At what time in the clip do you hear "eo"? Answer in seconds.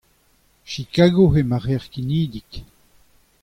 1.37-1.43